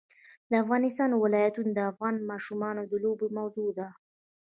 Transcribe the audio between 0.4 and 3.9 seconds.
د افغانستان ولايتونه د افغان ماشومانو د لوبو موضوع ده.